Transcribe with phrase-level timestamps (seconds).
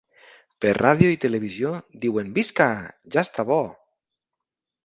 [0.63, 1.73] Per ràdio i televisió
[2.05, 2.69] diuen Visca!
[3.17, 3.63] ja està bo!